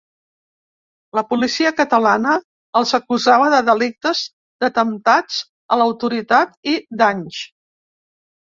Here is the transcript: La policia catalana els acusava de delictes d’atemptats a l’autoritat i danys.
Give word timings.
La 1.17 1.23
policia 1.33 1.71
catalana 1.81 2.37
els 2.81 2.93
acusava 2.99 3.51
de 3.55 3.59
delictes 3.69 4.23
d’atemptats 4.65 5.39
a 5.77 5.81
l’autoritat 5.83 6.59
i 6.73 6.75
danys. 7.05 7.47